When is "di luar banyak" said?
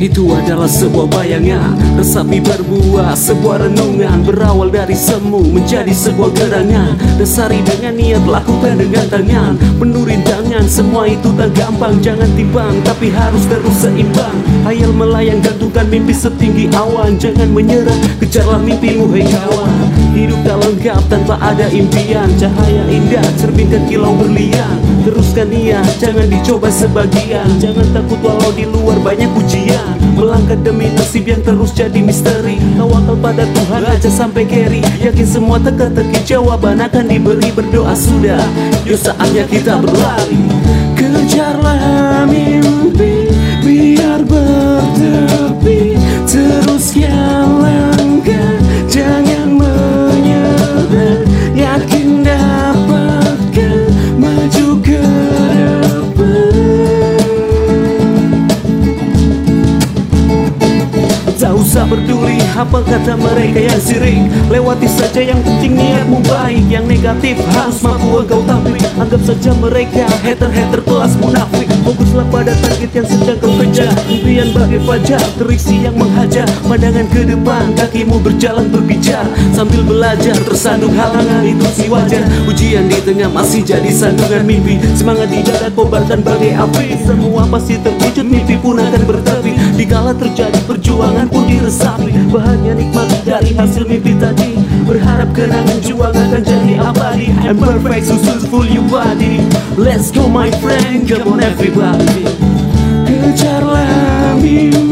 28.50-29.30